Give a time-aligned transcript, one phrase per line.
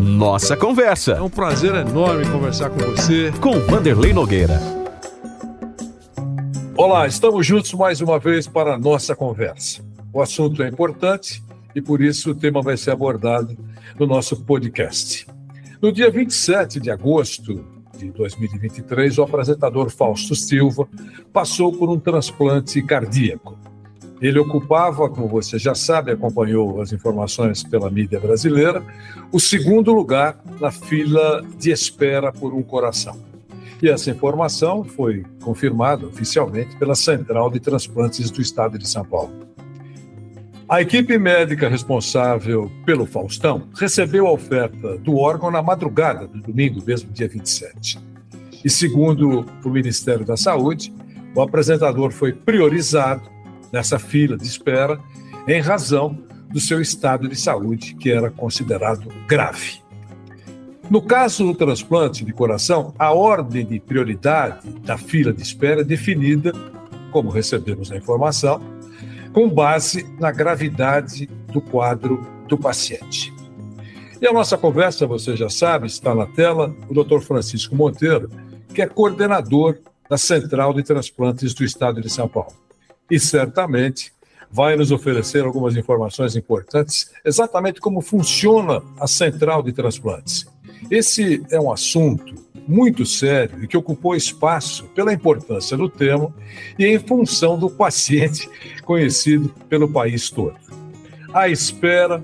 [0.00, 1.12] Nossa Conversa.
[1.12, 3.32] É um prazer enorme conversar com você.
[3.40, 4.60] Com Vanderlei Nogueira.
[6.76, 9.82] Olá, estamos juntos mais uma vez para a nossa conversa.
[10.12, 11.42] O assunto é importante
[11.74, 13.56] e por isso o tema vai ser abordado
[13.98, 15.26] no nosso podcast.
[15.80, 17.64] No dia 27 de agosto
[17.96, 20.86] de 2023, o apresentador Fausto Silva
[21.32, 23.58] passou por um transplante cardíaco.
[24.20, 28.82] Ele ocupava, como você já sabe, acompanhou as informações pela mídia brasileira,
[29.30, 33.18] o segundo lugar na fila de espera por um coração.
[33.82, 39.46] E essa informação foi confirmada oficialmente pela Central de Transplantes do Estado de São Paulo.
[40.68, 46.82] A equipe médica responsável pelo Faustão recebeu a oferta do órgão na madrugada do domingo,
[46.84, 47.98] mesmo dia 27.
[48.64, 50.92] E segundo o Ministério da Saúde,
[51.36, 53.35] o apresentador foi priorizado
[53.76, 54.98] nessa fila de espera
[55.46, 56.18] em razão
[56.50, 59.82] do seu estado de saúde, que era considerado grave.
[60.88, 65.84] No caso do transplante de coração, a ordem de prioridade da fila de espera é
[65.84, 66.52] definida,
[67.10, 68.62] como recebemos a informação,
[69.32, 73.34] com base na gravidade do quadro do paciente.
[74.22, 77.20] E a nossa conversa, você já sabe, está na tela, o Dr.
[77.20, 78.30] Francisco Monteiro,
[78.72, 82.65] que é coordenador da Central de Transplantes do Estado de São Paulo
[83.10, 84.12] e certamente
[84.50, 90.46] vai nos oferecer algumas informações importantes exatamente como funciona a central de transplantes.
[90.90, 92.34] Esse é um assunto
[92.66, 96.34] muito sério e que ocupou espaço pela importância do tema
[96.78, 98.48] e em função do paciente
[98.84, 100.56] conhecido pelo país todo.
[101.32, 102.22] A espera,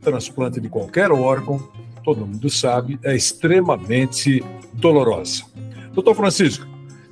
[0.00, 1.58] transplante de qualquer órgão,
[2.04, 4.42] todo mundo sabe, é extremamente
[4.74, 5.44] dolorosa.
[5.94, 6.66] Doutor Francisco,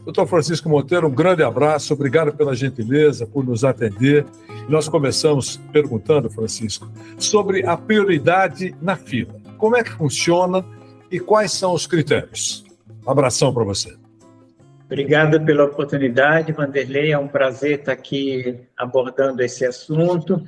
[0.05, 4.25] Doutor Francisco Monteiro, um grande abraço, obrigado pela gentileza, por nos atender.
[4.69, 9.34] Nós começamos perguntando, Francisco, sobre a prioridade na fila.
[9.59, 10.65] Como é que funciona
[11.11, 12.65] e quais são os critérios?
[13.07, 13.95] Um abração para você.
[14.87, 17.12] Obrigado pela oportunidade, Vanderlei.
[17.12, 20.42] É um prazer estar aqui abordando esse assunto,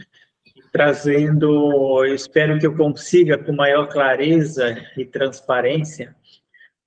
[0.73, 6.17] trazendo, espero que eu consiga, com maior clareza e transparência,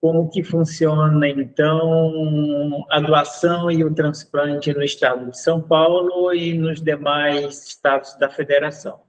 [0.06, 6.56] como que funciona, então, a doação e o transplante no estado de São Paulo e
[6.56, 9.02] nos demais estados da federação.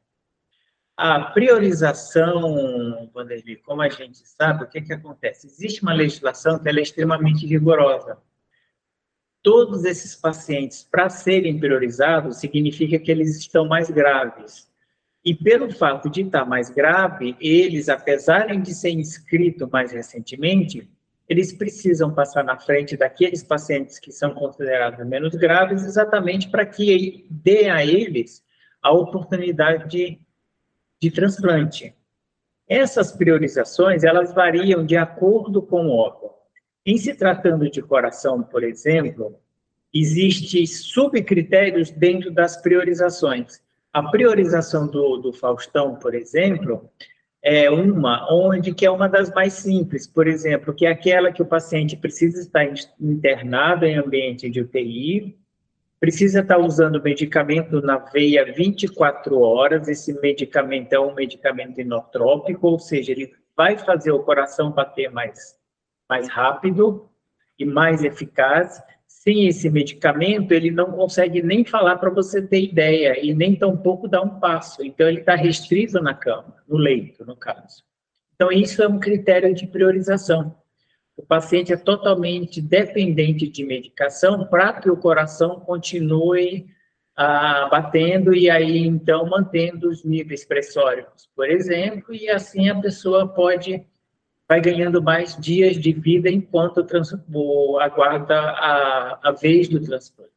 [0.96, 5.46] A priorização, Vanderlei, como a gente sabe, o que, que acontece?
[5.48, 8.16] Existe uma legislação que é extremamente rigorosa.
[9.42, 14.65] Todos esses pacientes, para serem priorizados, significa que eles estão mais graves.
[15.26, 20.88] E pelo fato de estar mais grave, eles, apesar de ser inscritos mais recentemente,
[21.28, 27.26] eles precisam passar na frente daqueles pacientes que são considerados menos graves, exatamente para que
[27.28, 28.40] dê a eles
[28.80, 30.20] a oportunidade de,
[31.02, 31.92] de transplante.
[32.68, 36.30] Essas priorizações, elas variam de acordo com o órgão.
[36.84, 39.40] Em se tratando de coração, por exemplo,
[39.92, 43.65] existem subcritérios dentro das priorizações.
[43.96, 46.86] A priorização do, do Faustão, por exemplo,
[47.42, 51.40] é uma onde que é uma das mais simples, por exemplo, que é aquela que
[51.40, 52.66] o paciente precisa estar
[53.00, 55.34] internado em ambiente de UTI,
[55.98, 62.78] precisa estar usando medicamento na veia 24 horas, esse medicamento é um medicamento inotrópico, ou
[62.78, 65.56] seja, ele vai fazer o coração bater mais,
[66.06, 67.08] mais rápido
[67.58, 68.78] e mais eficaz,
[69.26, 74.06] sem esse medicamento, ele não consegue nem falar para você ter ideia e nem tampouco
[74.06, 74.84] dar um passo.
[74.84, 77.82] Então, ele está restrito na cama, no leito, no caso.
[78.36, 80.54] Então, isso é um critério de priorização.
[81.16, 86.66] O paciente é totalmente dependente de medicação para que o coração continue
[87.16, 93.26] ah, batendo e aí, então, mantendo os níveis pressóricos, por exemplo, e assim a pessoa
[93.26, 93.84] pode
[94.48, 96.86] vai ganhando mais dias de vida enquanto
[97.32, 100.32] o, aguarda a, a vez do transplante.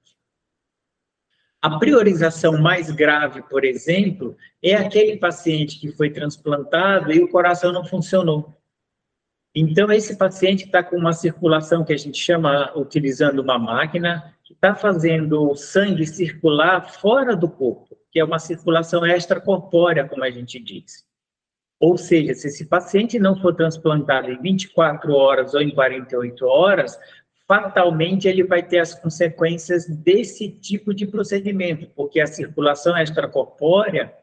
[1.61, 7.73] A priorização mais grave, por exemplo, é aquele paciente que foi transplantado e o coração
[7.73, 8.57] não funcionou.
[9.53, 14.53] Então, esse paciente está com uma circulação que a gente chama, utilizando uma máquina, que
[14.53, 20.31] está fazendo o sangue circular fora do corpo, que é uma circulação extracorpórea, como a
[20.31, 21.08] gente diz.
[21.79, 26.99] Ou seja, se esse paciente não for transplantado em 24 horas ou em 48 horas,
[27.47, 34.13] fatalmente ele vai ter as consequências desse tipo de procedimento, porque a circulação extracorpórea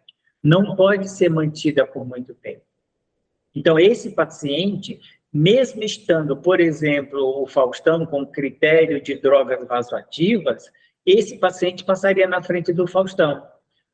[0.42, 2.62] não pode ser mantida por muito tempo.
[3.54, 5.00] Então, esse paciente,
[5.32, 10.70] mesmo estando, por exemplo, o Faustão com critério de drogas vasoativas,
[11.04, 13.42] esse paciente passaria na frente do Faustão.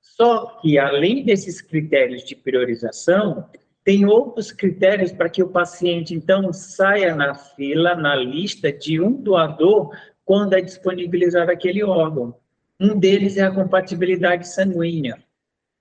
[0.02, 3.48] Só que, além desses critérios de priorização,
[3.84, 9.12] tem outros critérios para que o paciente, então, saia na fila, na lista de um
[9.12, 12.34] doador quando é disponibilizado aquele órgão.
[12.78, 15.22] Um deles é a compatibilidade sanguínea.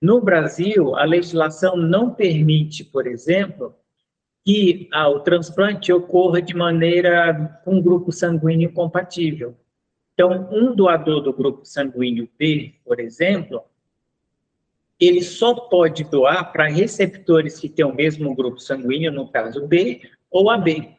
[0.00, 3.74] No Brasil, a legislação não permite, por exemplo,
[4.44, 9.56] que ah, o transplante ocorra de maneira com um grupo sanguíneo compatível.
[10.14, 13.62] Então, um doador do grupo sanguíneo B, por exemplo,
[15.06, 20.00] ele só pode doar para receptores que têm o mesmo grupo sanguíneo, no caso B
[20.30, 20.96] ou AB.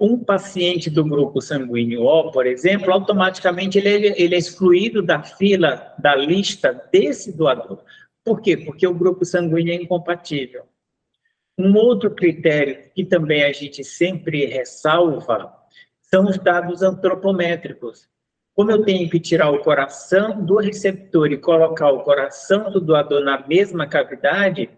[0.00, 5.22] Um paciente do grupo sanguíneo O, por exemplo, automaticamente ele é, ele é excluído da
[5.22, 7.82] fila, da lista desse doador.
[8.24, 8.56] Por quê?
[8.56, 10.64] Porque o grupo sanguíneo é incompatível.
[11.58, 15.54] Um outro critério que também a gente sempre ressalva
[16.00, 18.08] são os dados antropométricos.
[18.54, 23.22] Como eu tenho que tirar o coração do receptor e colocar o coração do doador
[23.24, 24.70] na mesma cavidade,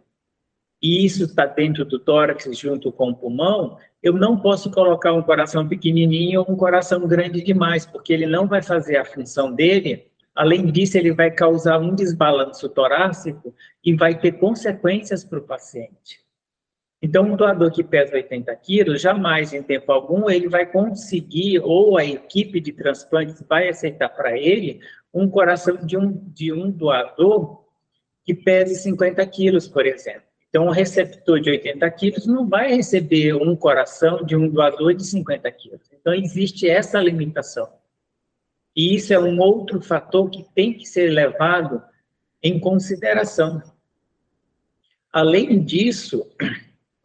[0.82, 5.23] e isso está dentro do tórax junto com o pulmão, eu não posso colocar um
[5.23, 10.11] coração pequenininho ou um coração grande demais, porque ele não vai fazer a função dele
[10.37, 16.20] Além disso, ele vai causar um desbalanço torácico e vai ter consequências para o paciente.
[17.00, 21.98] Então, um doador que pesa 80 quilos, jamais, em tempo algum, ele vai conseguir, ou
[21.98, 24.81] a equipe de transplantes vai aceitar para ele,
[25.12, 27.64] um coração de um, de um doador
[28.25, 30.22] que pese 50 quilos, por exemplo.
[30.48, 35.04] Então, um receptor de 80 quilos não vai receber um coração de um doador de
[35.04, 35.82] 50 quilos.
[35.92, 37.69] Então, existe essa limitação.
[38.75, 41.82] E isso é um outro fator que tem que ser levado
[42.42, 43.62] em consideração.
[45.12, 46.26] Além disso,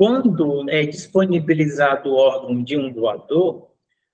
[0.01, 3.67] quando é disponibilizado o órgão de um doador,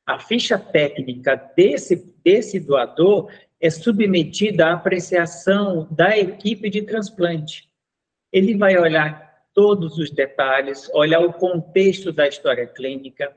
[0.06, 3.32] a ficha técnica desse, desse doador
[3.62, 7.70] é submetida à apreciação da equipe de transplante.
[8.34, 13.34] Ele vai olhar todos os detalhes, olhar o contexto da história clínica,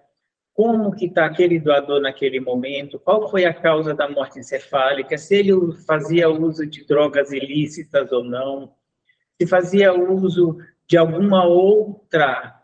[0.52, 5.36] como que está aquele doador naquele momento, qual foi a causa da morte encefálica, se
[5.36, 5.52] ele
[5.86, 8.72] fazia uso de drogas ilícitas ou não,
[9.40, 10.58] se fazia uso
[10.90, 12.60] de alguma outra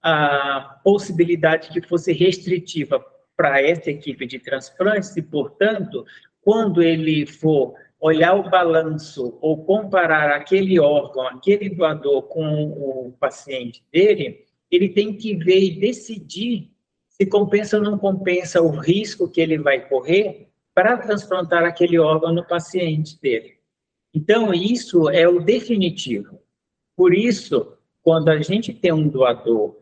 [0.00, 3.04] a possibilidade que fosse restritiva
[3.36, 6.04] para essa equipe de transplantes e, portanto,
[6.40, 13.82] quando ele for olhar o balanço ou comparar aquele órgão, aquele doador com o paciente
[13.92, 16.70] dele, ele tem que ver e decidir
[17.08, 22.32] se compensa ou não compensa o risco que ele vai correr para transplantar aquele órgão
[22.32, 23.56] no paciente dele.
[24.14, 26.38] Então, isso é o definitivo.
[26.98, 29.76] Por isso, quando a gente tem um doador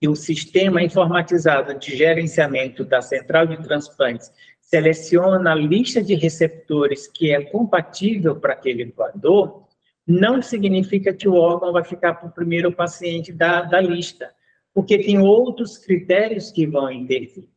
[0.00, 7.08] e o sistema informatizado de gerenciamento da central de transplantes seleciona a lista de receptores
[7.08, 9.64] que é compatível para aquele doador,
[10.06, 14.32] não significa que o órgão vai ficar para o primeiro paciente da, da lista
[14.72, 17.48] porque tem outros critérios que vão intervir.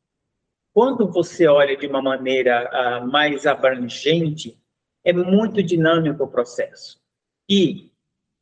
[0.73, 4.59] Quando você olha de uma maneira uh, mais abrangente,
[5.05, 6.99] é muito dinâmico o processo.
[7.47, 7.92] E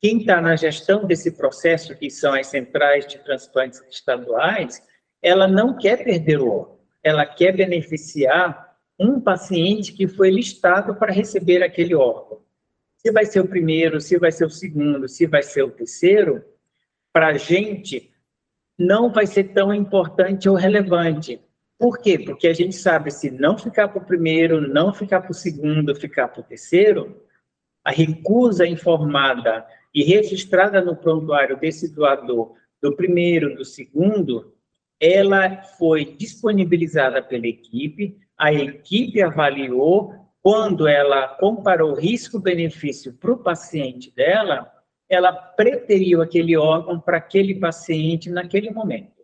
[0.02, 4.82] quem está na gestão desse processo, que são as centrais de transplantes estaduais,
[5.22, 11.14] ela não quer perder o órgão, ela quer beneficiar um paciente que foi listado para
[11.14, 12.42] receber aquele órgão.
[12.98, 16.44] Se vai ser o primeiro, se vai ser o segundo, se vai ser o terceiro,
[17.14, 18.12] para a gente
[18.78, 21.40] não vai ser tão importante ou relevante.
[21.78, 22.18] Por quê?
[22.18, 25.96] Porque a gente sabe se não ficar para o primeiro, não ficar para o segundo,
[25.96, 27.22] ficar para o terceiro,
[27.84, 34.54] a recusa informada e registrada no prontuário desse doador do primeiro, do segundo,
[35.00, 44.12] ela foi disponibilizada pela equipe, a equipe avaliou, quando ela comparou risco-benefício para o paciente
[44.12, 44.72] dela,
[45.08, 49.22] ela preteriu aquele órgão para aquele paciente naquele momento.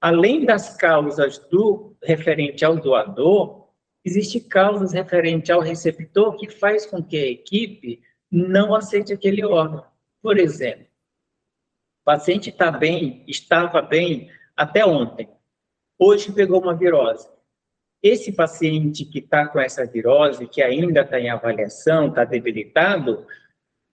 [0.00, 3.68] Além das causas do referente ao doador,
[4.04, 8.00] existe causas referente ao receptor que faz com que a equipe
[8.34, 9.84] não aceite aquele órgão.
[10.20, 15.28] Por exemplo, o paciente está bem, estava bem até ontem.
[15.96, 17.28] Hoje pegou uma virose.
[18.02, 23.24] Esse paciente que está com essa virose, que ainda está em avaliação, está debilitado,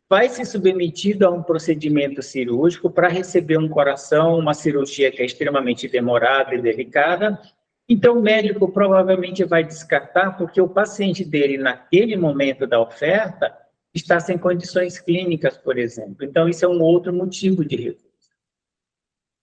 [0.10, 5.26] vai ser submetido a um procedimento cirúrgico para receber um coração, uma cirurgia que é
[5.26, 7.40] extremamente demorada e delicada.
[7.88, 13.61] Então, o médico provavelmente vai descartar, porque o paciente dele, naquele momento da oferta,
[13.94, 16.24] está sem condições clínicas, por exemplo.
[16.26, 18.12] Então, isso é um outro motivo de recusa.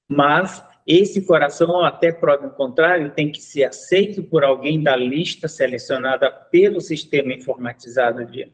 [0.09, 6.31] Mas esse coração, até prova contrário, tem que ser aceito por alguém da lista selecionada
[6.31, 8.51] pelo sistema informatizado de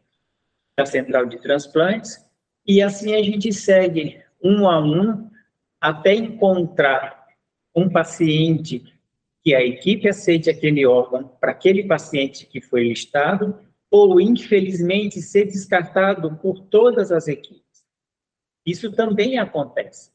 [0.77, 2.25] da central de transplantes,
[2.67, 5.31] e assim a gente segue um a um,
[5.81, 7.27] até encontrar
[7.75, 8.83] um paciente
[9.43, 13.59] que a equipe aceite aquele órgão para aquele paciente que foi listado,
[13.97, 17.85] ou, infelizmente, ser descartado por todas as equipes.
[18.67, 20.11] Isso também acontece.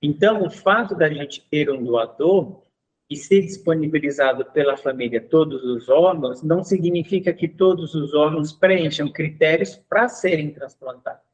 [0.00, 2.62] Então, o fato da gente ter um doador
[3.10, 9.10] e ser disponibilizado pela família todos os órgãos, não significa que todos os órgãos preencham
[9.10, 11.26] critérios para serem transplantados.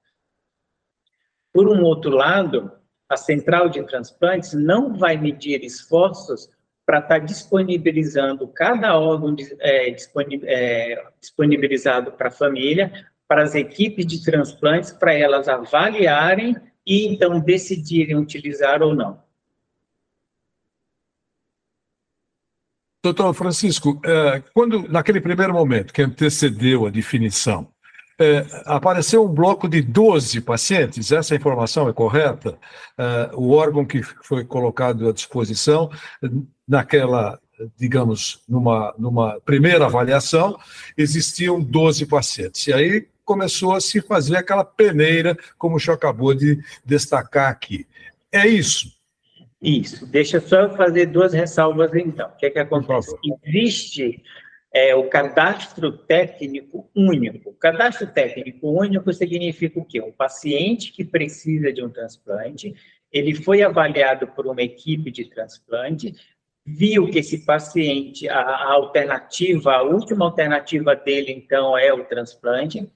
[1.53, 2.73] Por um outro lado,
[3.11, 6.49] a central de transplantes não vai medir esforços
[6.91, 9.95] para estar tá disponibilizando cada órgão é,
[10.45, 12.93] é, disponibilizado para a família,
[13.29, 19.23] para as equipes de transplantes, para elas avaliarem e então decidirem utilizar ou não.
[23.05, 27.73] Doutor Francisco, é, quando naquele primeiro momento que antecedeu a definição,
[28.21, 32.59] é, apareceu um bloco de 12 pacientes, essa informação é correta?
[32.99, 35.91] É, o órgão que foi colocado à disposição,
[36.69, 37.41] naquela,
[37.79, 40.59] digamos, numa, numa primeira avaliação,
[40.99, 42.67] existiam 12 pacientes.
[42.67, 47.87] E aí começou a se fazer aquela peneira, como o senhor acabou de destacar aqui.
[48.31, 48.93] É isso?
[49.63, 50.07] Isso.
[50.07, 52.29] Deixa eu só fazer duas ressalvas, então.
[52.29, 53.15] O que é que acontece?
[53.45, 54.23] Existe
[54.73, 57.51] é o cadastro técnico único.
[57.51, 60.01] O cadastro técnico único significa o quê?
[60.01, 62.75] Um paciente que precisa de um transplante,
[63.13, 66.15] ele foi avaliado por uma equipe de transplante,
[66.65, 72.89] viu que esse paciente, a, a alternativa, a última alternativa dele, então, é o transplante.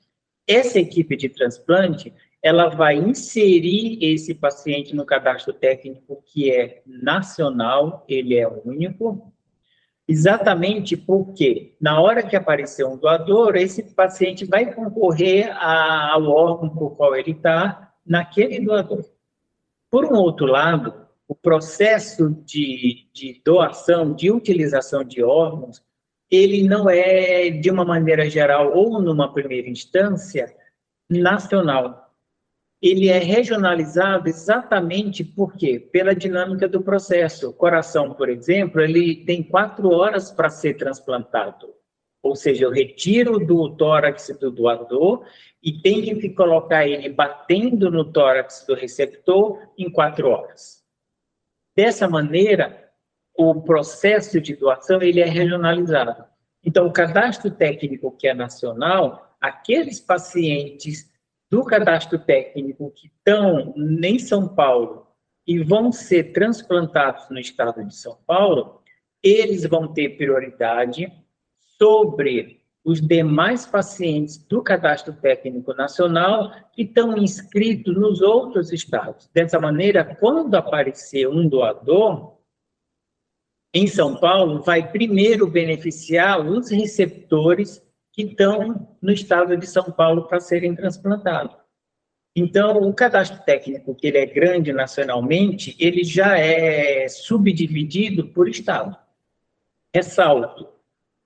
[0.47, 8.05] Essa equipe de transplante, ela vai inserir esse paciente no cadastro técnico que é nacional,
[8.07, 9.34] ele é único,
[10.07, 16.95] Exatamente porque, na hora que aparecer um doador, esse paciente vai concorrer ao órgão por
[16.95, 19.05] qual ele está, naquele doador.
[19.91, 20.95] Por um outro lado,
[21.27, 25.83] o processo de, de doação, de utilização de órgãos,
[26.31, 30.55] ele não é, de uma maneira geral ou numa primeira instância,
[31.09, 32.04] nacional
[32.81, 35.79] ele é regionalizado exatamente por quê?
[35.79, 37.49] Pela dinâmica do processo.
[37.49, 41.75] O coração, por exemplo, ele tem quatro horas para ser transplantado.
[42.23, 45.27] Ou seja, eu retiro do tórax do doador
[45.63, 50.83] e tenho que colocar ele batendo no tórax do receptor em quatro horas.
[51.77, 52.91] Dessa maneira,
[53.37, 56.25] o processo de doação ele é regionalizado.
[56.65, 61.11] Então, o cadastro técnico que é nacional, aqueles pacientes
[61.55, 65.07] do cadastro técnico que estão em São Paulo
[65.47, 68.83] e vão ser transplantados no estado de São Paulo,
[69.23, 71.13] eles vão ter prioridade
[71.79, 79.31] sobre os demais pacientes do cadastro técnico nacional que estão inscritos nos outros estados.
[79.33, 82.37] Dessa maneira, quando aparecer um doador
[83.73, 87.81] em São Paulo, vai primeiro beneficiar os receptores
[88.15, 91.57] que estão no estado de São Paulo para serem transplantados.
[92.37, 98.97] Então, o cadastro técnico, que ele é grande nacionalmente, ele já é subdividido por estado.
[99.93, 100.69] Ressalto,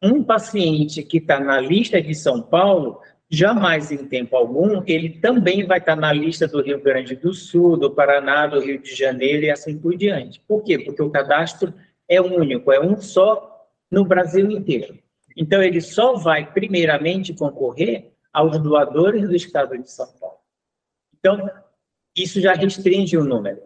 [0.02, 5.66] um paciente que está na lista de São Paulo, jamais em tempo algum, ele também
[5.66, 8.94] vai estar tá na lista do Rio Grande do Sul, do Paraná, do Rio de
[8.94, 10.40] Janeiro e assim por diante.
[10.46, 10.78] Por quê?
[10.78, 11.72] Porque o cadastro
[12.08, 14.98] é único, é um só no Brasil inteiro.
[15.40, 20.40] Então, ele só vai, primeiramente, concorrer aos doadores do Estado de São Paulo.
[21.16, 21.48] Então,
[22.16, 23.62] isso já restringe o número.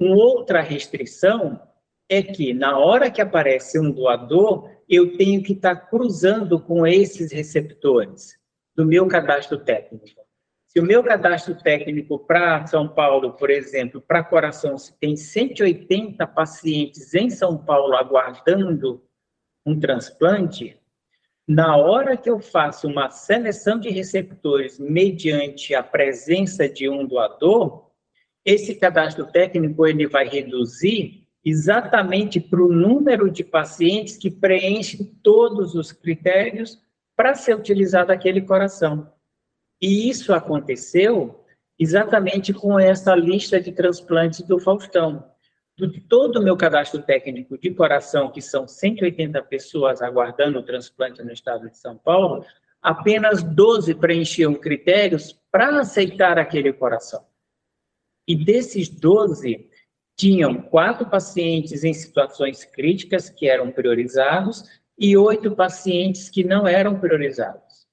[0.00, 1.60] Uma outra restrição
[2.08, 7.32] é que, na hora que aparece um doador, eu tenho que estar cruzando com esses
[7.32, 8.38] receptores
[8.74, 10.22] do meu cadastro técnico.
[10.68, 16.26] Se o meu cadastro técnico para São Paulo, por exemplo, para coração, se tem 180
[16.28, 19.05] pacientes em São Paulo aguardando
[19.66, 20.78] um transplante,
[21.46, 27.90] na hora que eu faço uma seleção de receptores mediante a presença de um doador,
[28.44, 35.74] esse cadastro técnico ele vai reduzir exatamente para o número de pacientes que preenchem todos
[35.74, 36.80] os critérios
[37.16, 39.12] para ser utilizado aquele coração.
[39.80, 41.44] E isso aconteceu
[41.78, 45.35] exatamente com essa lista de transplantes do Faustão
[45.78, 51.22] de todo o meu cadastro técnico de coração, que são 180 pessoas aguardando o transplante
[51.22, 52.44] no estado de São Paulo,
[52.80, 57.26] apenas 12 preenchiam critérios para aceitar aquele coração.
[58.26, 59.68] E desses 12,
[60.16, 64.64] tinham quatro pacientes em situações críticas que eram priorizados
[64.98, 67.86] e oito pacientes que não eram priorizados.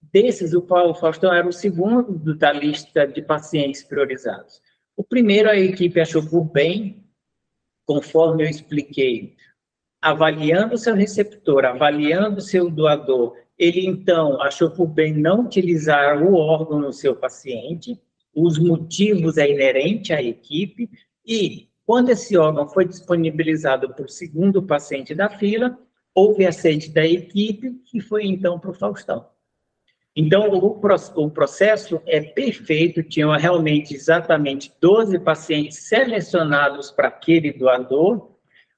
[0.00, 4.62] Desses, o Paulo Faustão era o segundo da lista de pacientes priorizados.
[4.96, 7.03] O primeiro, a equipe achou por bem,
[7.86, 9.34] conforme eu expliquei,
[10.00, 16.80] avaliando seu receptor, avaliando seu doador, ele então achou por bem não utilizar o órgão
[16.80, 17.98] no seu paciente,
[18.34, 20.90] os motivos é inerente à equipe,
[21.24, 25.78] e quando esse órgão foi disponibilizado para o segundo paciente da fila,
[26.14, 29.26] houve aceite da equipe, que foi então para o Faustão.
[30.16, 30.80] Então, o,
[31.16, 38.30] o processo é perfeito, tinham realmente exatamente 12 pacientes selecionados para aquele doador,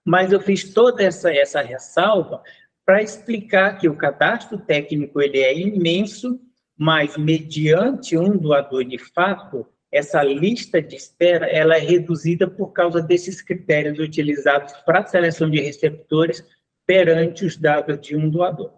[0.04, 2.42] mas eu fiz toda essa, essa ressalva
[2.86, 6.40] para explicar que o cadastro técnico ele é imenso,
[6.78, 13.02] mas mediante um doador de fato, essa lista de espera ela é reduzida por causa
[13.02, 16.44] desses critérios utilizados para a seleção de receptores
[16.86, 18.75] perante os dados de um doador.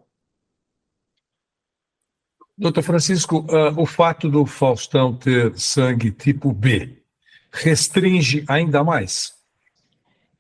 [2.58, 6.98] Doutor Francisco, uh, o fato do Faustão ter sangue tipo B
[7.52, 9.32] restringe ainda mais?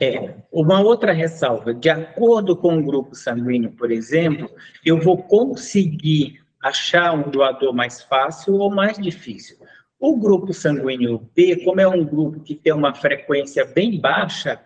[0.00, 4.50] É, uma outra ressalva, de acordo com o grupo sanguíneo, por exemplo,
[4.84, 9.56] eu vou conseguir achar um doador mais fácil ou mais difícil.
[9.98, 14.60] O grupo sanguíneo B, como é um grupo que tem uma frequência bem baixa,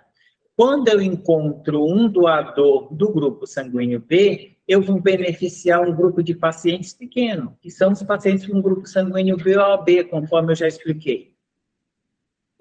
[0.57, 6.35] quando eu encontro um doador do grupo sanguíneo B, eu vou beneficiar um grupo de
[6.35, 10.69] pacientes pequeno, que são os pacientes com grupo sanguíneo B ou AB, conforme eu já
[10.69, 11.33] expliquei.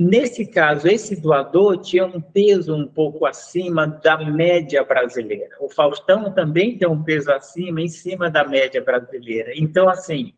[0.03, 5.55] Nesse caso, esse doador tinha um peso um pouco acima da média brasileira.
[5.59, 9.51] O Faustão também tem um peso acima, em cima da média brasileira.
[9.55, 10.33] Então, assim,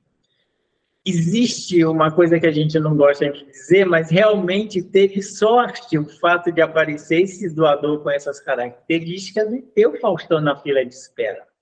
[1.06, 6.10] existe uma coisa que a gente não gosta de dizer, mas realmente teve sorte o
[6.20, 10.94] fato de aparecer esse doador com essas características e ter o Faustão na fila de
[10.94, 11.53] espera.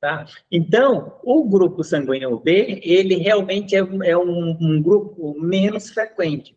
[0.00, 0.26] Tá?
[0.50, 6.56] Então, o grupo sanguíneo B, ele realmente é, é um, um grupo menos frequente.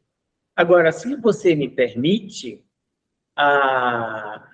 [0.55, 2.63] Agora, se você me permite,
[3.36, 4.48] a,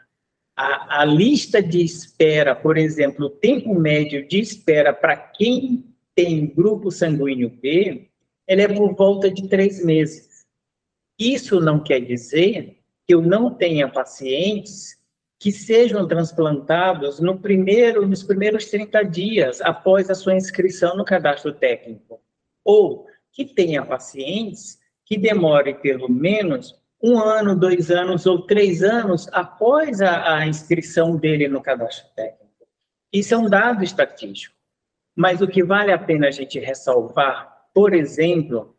[0.56, 5.84] a, a lista de espera, por exemplo, o tempo médio de espera para quem
[6.16, 8.10] tem grupo sanguíneo B,
[8.48, 10.46] ele é por volta de três meses.
[11.20, 14.98] Isso não quer dizer que eu não tenha pacientes
[15.40, 21.54] que sejam transplantados no primeiro, nos primeiros 30 dias após a sua inscrição no cadastro
[21.54, 22.20] técnico.
[22.64, 29.28] Ou que tenha pacientes que demorem pelo menos um ano, dois anos ou três anos
[29.32, 32.48] após a, a inscrição dele no cadastro técnico.
[33.14, 34.56] Isso é um dado estatístico.
[35.16, 38.76] Mas o que vale a pena a gente ressalvar, por exemplo,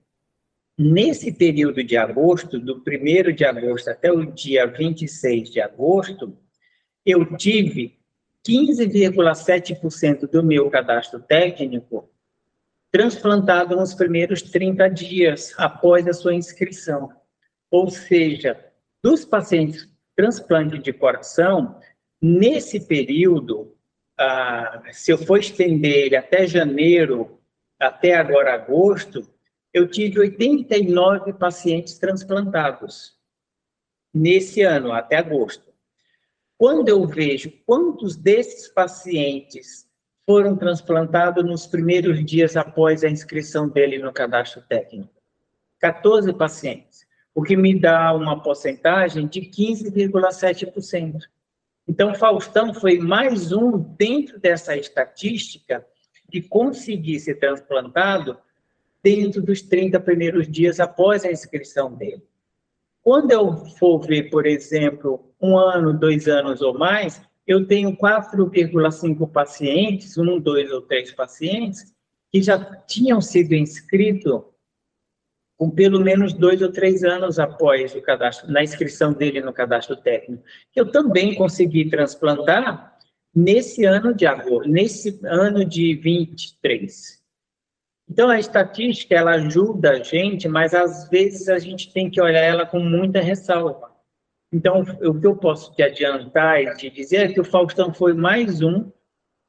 [0.76, 6.36] nesse período de agosto, do 1 de agosto até o dia 26 de agosto,
[7.10, 7.98] eu tive
[8.46, 12.08] 15,7% do meu cadastro técnico
[12.90, 17.10] transplantado nos primeiros 30 dias após a sua inscrição.
[17.70, 18.58] Ou seja,
[19.02, 21.78] dos pacientes transplante de coração,
[22.20, 23.74] nesse período,
[24.18, 27.40] ah, se eu for estender ele até janeiro,
[27.78, 29.22] até agora agosto,
[29.72, 33.16] eu tive 89 pacientes transplantados
[34.12, 35.67] nesse ano, até agosto.
[36.58, 39.88] Quando eu vejo quantos desses pacientes
[40.26, 45.14] foram transplantados nos primeiros dias após a inscrição dele no cadastro técnico?
[45.78, 51.20] 14 pacientes, o que me dá uma porcentagem de 15,7%.
[51.86, 55.86] Então, Faustão foi mais um dentro dessa estatística
[56.28, 58.36] de conseguir ser transplantado
[59.00, 62.27] dentro dos 30 primeiros dias após a inscrição dele.
[63.02, 69.30] Quando eu for ver, por exemplo, um ano, dois anos ou mais, eu tenho 4,5
[69.30, 71.94] pacientes, um, dois ou três pacientes,
[72.30, 74.42] que já tinham sido inscritos
[75.56, 79.96] com pelo menos dois ou três anos após o cadastro, na inscrição dele no cadastro
[79.96, 82.96] técnico, que eu também consegui transplantar
[83.34, 87.17] nesse ano de agosto, nesse ano de 23.
[88.10, 92.40] Então, a estatística, ela ajuda a gente, mas às vezes a gente tem que olhar
[92.40, 93.92] ela com muita ressalva.
[94.52, 98.14] Então, o que eu posso te adiantar e te dizer é que o Faustão foi
[98.14, 98.90] mais um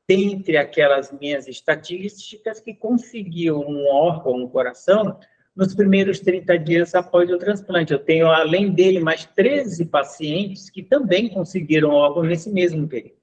[0.09, 5.17] dentre aquelas minhas estatísticas que conseguiu um órgão, um coração,
[5.55, 7.93] nos primeiros 30 dias após o transplante.
[7.93, 13.18] Eu tenho, além dele, mais 13 pacientes que também conseguiram órgão nesse mesmo período.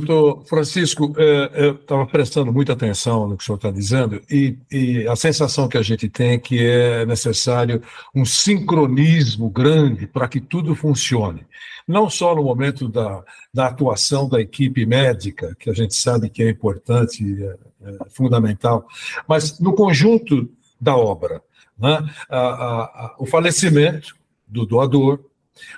[0.00, 1.14] Doutor Francisco,
[1.54, 5.68] eu estava prestando muita atenção no que o senhor está dizendo e, e, a sensação
[5.68, 7.82] que a gente tem é que é necessário
[8.14, 11.46] um sincronismo grande para que tudo funcione.
[11.86, 16.42] Não só no momento da, da atuação da equipe médica, que a gente sabe que
[16.42, 17.56] é importante, é,
[17.90, 18.86] é fundamental,
[19.28, 21.42] mas no conjunto da obra.
[21.78, 21.98] né?
[22.28, 25.20] a, a, a, o falecimento do doador,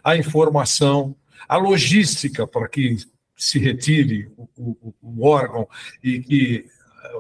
[0.03, 1.15] a informação,
[1.49, 2.97] a logística para que
[3.37, 5.68] se retire o, o, o órgão
[6.03, 6.66] e que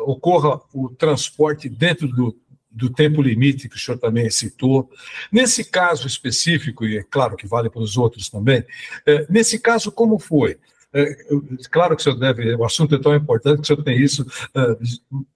[0.04, 2.36] ocorra o transporte dentro do,
[2.70, 4.90] do tempo limite que o senhor também citou.
[5.30, 8.64] Nesse caso específico, e é claro que vale para os outros também,
[9.06, 10.58] é, nesse caso, como foi?
[10.92, 11.14] É,
[11.70, 14.24] claro que o senhor deve, o assunto é tão importante que o senhor tem isso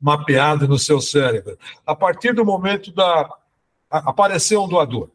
[0.00, 1.58] mapeado no seu cérebro.
[1.84, 3.28] A partir do momento da.
[3.90, 5.10] apareceu um doador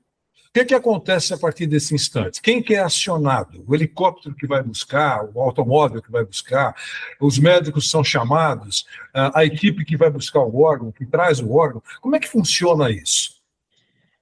[0.55, 2.41] que, que acontece a partir desse instante?
[2.41, 3.61] Quem que é acionado?
[3.67, 6.73] O helicóptero que vai buscar, o automóvel que vai buscar,
[7.19, 11.83] os médicos são chamados, a equipe que vai buscar o órgão, que traz o órgão.
[11.99, 13.35] Como é que funciona isso?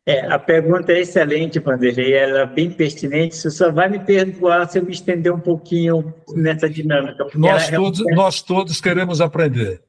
[0.07, 3.35] É, a pergunta é excelente, Vanderlei, ela é bem pertinente.
[3.35, 7.27] Você só vai me perdoar se eu me estender um pouquinho nessa dinâmica.
[7.35, 8.15] Nós todos, é...
[8.15, 9.83] nós todos queremos aprender.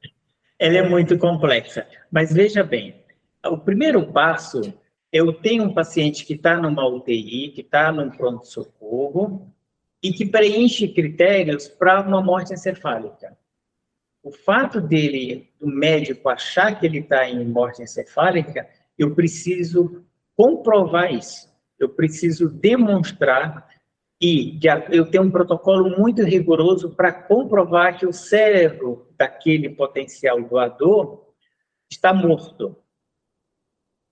[0.58, 1.86] Ela é muito complexa.
[2.12, 2.94] Mas veja bem,
[3.46, 4.74] o primeiro passo
[5.14, 9.48] eu tenho um paciente que está numa UTI, que está num pronto-socorro
[10.02, 13.38] e que preenche critérios para uma morte encefálica.
[14.24, 20.04] O fato dele, do médico, achar que ele está em morte encefálica, eu preciso
[20.36, 21.48] comprovar isso.
[21.78, 23.68] Eu preciso demonstrar
[24.20, 24.58] e
[24.90, 31.22] eu tenho um protocolo muito rigoroso para comprovar que o cérebro daquele potencial doador
[31.88, 32.76] está morto.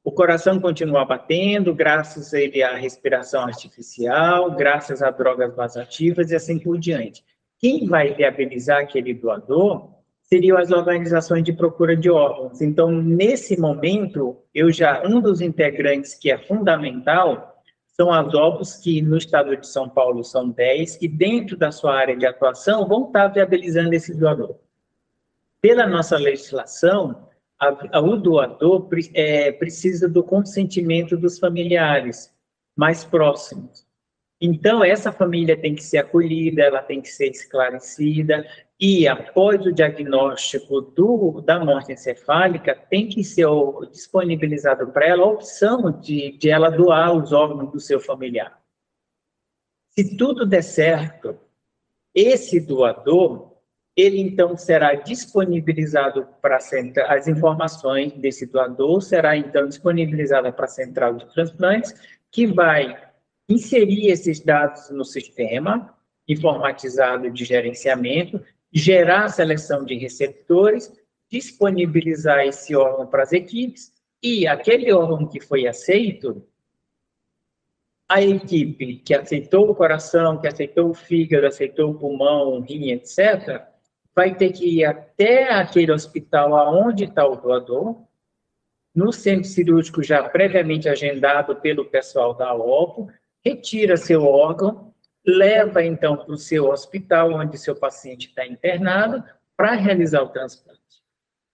[0.04, 6.34] O coração continua batendo, graças a ele à respiração artificial, graças a drogas vasativas e
[6.34, 7.24] assim por diante.
[7.58, 9.90] Quem vai viabilizar aquele doador
[10.22, 12.60] seriam as organizações de procura de órgãos.
[12.60, 17.52] Então, nesse momento, eu já um dos integrantes que é fundamental
[17.86, 21.94] são as OBOS, que no estado de São Paulo são 10, que dentro da sua
[21.94, 24.56] área de atuação vão estar viabilizando esse doador.
[25.60, 27.28] Pela nossa legislação,
[27.62, 32.34] a, o doador é, precisa do consentimento dos familiares
[32.76, 33.86] mais próximos.
[34.40, 38.44] Então, essa família tem que ser acolhida, ela tem que ser esclarecida,
[38.80, 43.46] e após o diagnóstico do, da morte encefálica, tem que ser
[43.92, 48.60] disponibilizado para ela a opção de, de ela doar os órgãos do seu familiar.
[49.90, 51.38] Se tudo der certo,
[52.12, 53.51] esse doador
[53.96, 56.58] ele então será disponibilizado para
[57.08, 61.94] as informações desse doador será então disponibilizada para a central de transplantes,
[62.30, 62.98] que vai
[63.48, 65.94] inserir esses dados no sistema
[66.26, 70.90] informatizado de gerenciamento, gerar a seleção de receptores,
[71.30, 76.46] disponibilizar esse órgão para as equipes e aquele órgão que foi aceito,
[78.08, 82.90] a equipe que aceitou o coração, que aceitou o fígado, aceitou o pulmão, o rim,
[82.90, 83.71] etc.,
[84.14, 88.02] vai ter que ir até aquele hospital aonde está o doador,
[88.94, 93.08] no centro cirúrgico já previamente agendado pelo pessoal da OPO,
[93.44, 94.92] retira seu órgão,
[95.26, 99.24] leva então para o seu hospital onde seu paciente está internado
[99.56, 100.80] para realizar o transplante.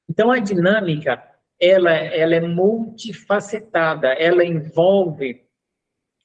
[0.08, 1.22] Então a dinâmica
[1.60, 5.44] ela, ela é multifacetada, ela envolve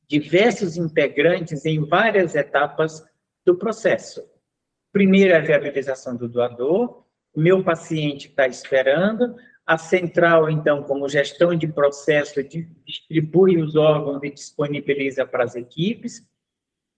[0.08, 3.04] diversos integrantes em várias etapas
[3.46, 4.24] do processo.
[4.94, 7.04] Primeiro a viabilização do doador,
[7.36, 12.44] meu paciente está esperando, a central, então, como gestão de processo,
[12.86, 16.24] distribui os órgãos e disponibiliza para as equipes.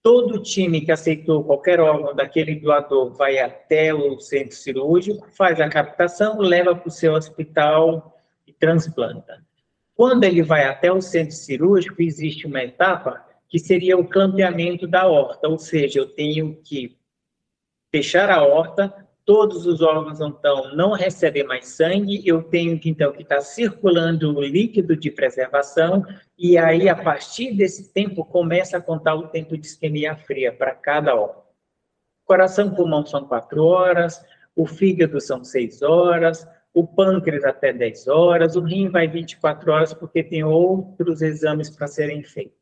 [0.02, 5.68] Todo time que aceitou qualquer órgão daquele doador vai até o centro cirúrgico, faz a
[5.70, 9.42] captação, leva para o seu hospital e transplanta.
[9.94, 15.06] Quando ele vai até o centro cirúrgico, existe uma etapa que seria o clampeamento da
[15.06, 16.98] horta, ou seja, eu tenho que
[17.90, 23.12] fechar a horta, todos os órgãos então não recebem mais sangue, eu tenho que então
[23.12, 26.04] que estar tá circulando o líquido de preservação
[26.38, 30.74] e aí a partir desse tempo começa a contar o tempo de isquemia fria para
[30.74, 31.44] cada órgão.
[32.24, 36.46] Coração pulmão são quatro horas, o fígado são seis horas,
[36.76, 41.86] o pâncreas até 10 horas, o rim vai 24 horas porque tem outros exames para
[41.86, 42.54] serem feitos.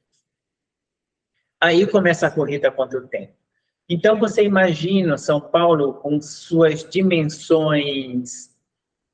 [1.61, 3.44] Aí começa a corrida contra o tempo.
[3.89, 8.51] Então, você imagina São Paulo com suas dimensões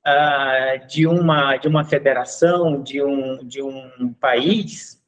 [0.05, 5.01] ah, de, uma, de uma federação, de um, de um país,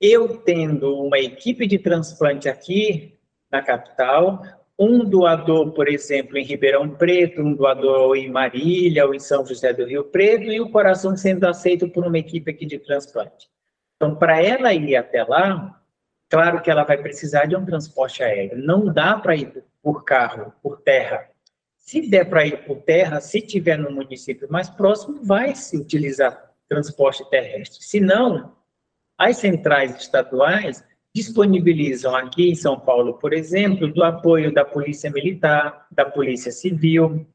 [0.00, 3.18] eu tendo uma equipe de transplante aqui
[3.50, 4.42] na capital,
[4.78, 9.72] um doador, por exemplo, em Ribeirão Preto, um doador em Marília ou em São José
[9.74, 13.50] do Rio Preto, e o coração sendo aceito por uma equipe aqui de transplante.
[13.96, 15.79] Então, para ela ir até lá,
[16.30, 18.56] Claro que ela vai precisar de um transporte aéreo.
[18.56, 21.28] Não dá para ir por carro, por terra.
[21.76, 26.52] Se der para ir por terra, se tiver no município mais próximo, vai se utilizar
[26.68, 27.82] transporte terrestre.
[27.82, 28.54] Se não,
[29.18, 35.88] as centrais estaduais disponibilizam aqui em São Paulo, por exemplo, do apoio da Polícia Militar,
[35.90, 37.26] da Polícia Civil.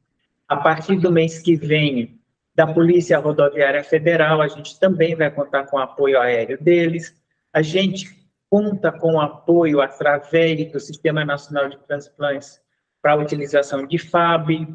[0.48, 2.18] A partir do mês que vem,
[2.56, 7.14] da Polícia Rodoviária Federal, a gente também vai contar com o apoio aéreo deles.
[7.52, 8.15] A gente
[8.50, 12.62] conta com apoio através do Sistema Nacional de Transplantes
[13.02, 14.68] para a utilização de FAB,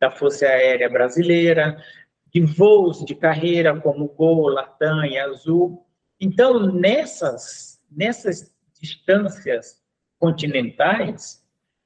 [0.00, 1.76] da Força Aérea Brasileira,
[2.32, 5.84] de voos de carreira como Gol, Latam e Azul.
[6.20, 9.82] Então, nessas, nessas distâncias
[10.18, 11.44] continentais,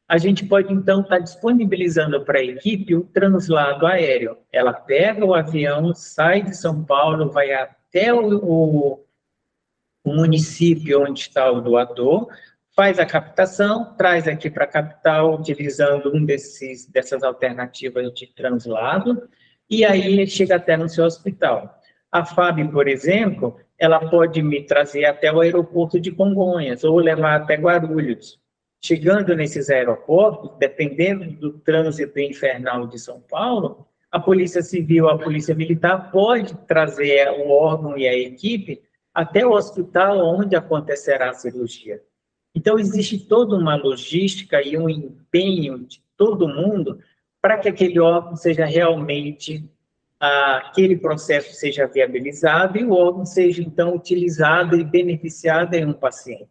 [0.08, 4.36] a gente pode, então, estar tá disponibilizando para a equipe o translado aéreo.
[4.52, 9.04] Ela pega o avião, sai de São Paulo, vai até o, o,
[10.04, 12.28] o município onde está o doador,
[12.74, 19.28] faz a captação, traz aqui para a capital, utilizando um desses, dessas alternativas de translado,
[19.68, 21.78] e aí chega até no seu hospital.
[22.10, 27.36] A FAB, por exemplo, ela pode me trazer até o aeroporto de Congonhas, ou levar
[27.36, 28.40] até Guarulhos.
[28.82, 35.54] Chegando nesses aeroportos, dependendo do trânsito infernal de São Paulo, a Polícia Civil, a Polícia
[35.54, 38.82] Militar pode trazer o órgão e a equipe
[39.14, 42.02] até o hospital onde acontecerá a cirurgia.
[42.54, 46.98] Então, existe toda uma logística e um empenho de todo mundo
[47.40, 49.68] para que aquele órgão seja realmente,
[50.18, 55.92] ah, aquele processo seja viabilizado e o órgão seja, então, utilizado e beneficiado em um
[55.92, 56.48] paciente.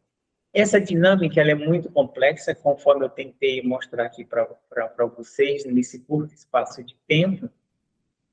[0.51, 6.83] Essa dinâmica é muito complexa, conforme eu tentei mostrar aqui para vocês nesse curto espaço
[6.83, 7.49] de tempo,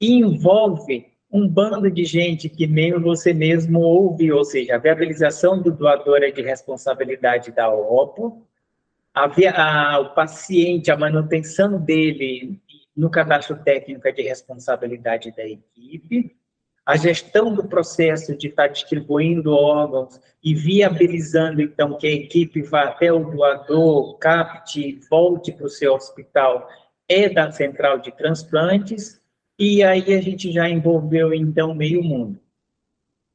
[0.00, 5.60] e envolve um bando de gente que nem você mesmo ouve, ou seja, a viabilização
[5.60, 8.46] do doador é de responsabilidade da OPO,
[9.12, 12.60] a, a, o paciente, a manutenção dele
[12.96, 16.34] no cadastro técnico é de responsabilidade da equipe,
[16.84, 22.84] a gestão do processo de estar distribuindo órgãos e viabilizando, então, que a equipe vá
[22.84, 26.68] até o doador, capte, volte para o seu hospital,
[27.08, 29.20] é da central de transplantes,
[29.58, 32.38] e aí a gente já envolveu, então, meio mundo.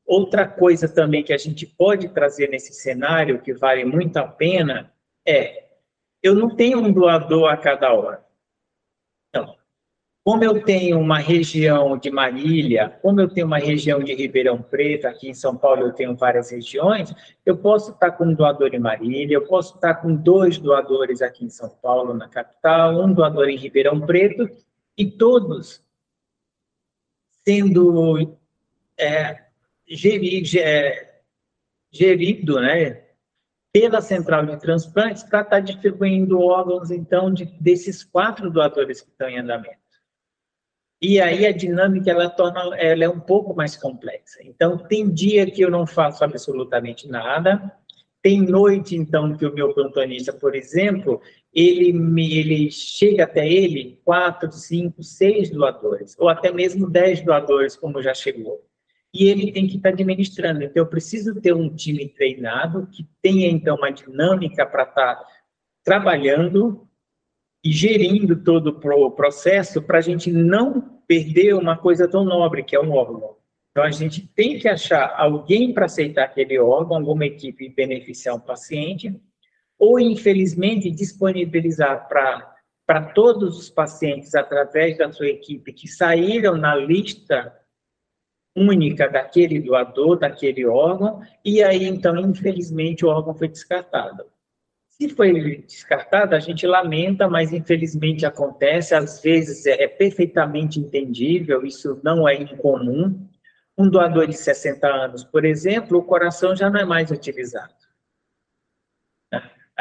[0.06, 4.92] Outra coisa também que a gente pode trazer nesse cenário, que vale muito a pena,
[5.26, 5.66] é,
[6.22, 8.26] eu não tenho um doador a cada hora.
[10.24, 15.08] Como eu tenho uma região de Marília, como eu tenho uma região de Ribeirão Preto,
[15.08, 17.12] aqui em São Paulo eu tenho várias regiões,
[17.44, 21.44] eu posso estar com um doador em Marília, eu posso estar com dois doadores aqui
[21.44, 24.48] em São Paulo, na capital, um doador em Ribeirão Preto,
[24.96, 25.84] e todos
[27.46, 28.38] sendo
[28.98, 29.46] é,
[30.60, 31.12] é,
[31.92, 33.04] gerido né,
[33.74, 39.30] pela central de transplantes para estar distribuindo órgãos, então, de, desses quatro doadores que estão
[39.30, 39.80] em andamento.
[41.02, 44.40] E aí a dinâmica ela torna ela é um pouco mais complexa.
[44.44, 47.72] Então tem dia que eu não faço absolutamente nada,
[48.22, 51.20] tem noite então que o meu plantonista, por exemplo,
[51.54, 57.76] ele me ele chega até ele quatro, cinco, seis doadores ou até mesmo dez doadores
[57.76, 58.66] como já chegou.
[59.14, 60.64] E ele tem que estar administrando.
[60.64, 65.22] Então eu preciso ter um time treinado que tenha então uma dinâmica para estar
[65.84, 66.88] trabalhando
[67.64, 72.76] e gerindo todo o processo para a gente não perder uma coisa tão nobre que
[72.76, 73.36] é um órgão.
[73.72, 78.40] Então, a gente tem que achar alguém para aceitar aquele órgão, alguma equipe beneficiar um
[78.40, 79.16] paciente,
[79.82, 87.52] ou, infelizmente, disponibilizar para todos os pacientes, através da sua equipe, que saíram na lista
[88.56, 94.26] única daquele doador, daquele órgão, e aí, então, infelizmente, o órgão foi descartado.
[94.88, 101.66] Se foi descartada, a gente lamenta, mas infelizmente acontece, às vezes é, é perfeitamente entendível,
[101.66, 103.28] isso não é incomum.
[103.76, 107.81] Um doador de 60 anos, por exemplo, o coração já não é mais utilizado.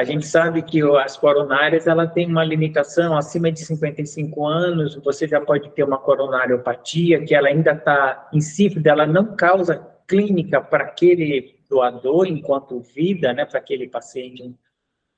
[0.01, 5.29] A gente sabe que as coronárias ela tem uma limitação acima de 55 anos, você
[5.29, 10.85] já pode ter uma coronariopatia que ela ainda está insípida, ela não causa clínica para
[10.85, 14.55] aquele doador enquanto vida, né, para aquele paciente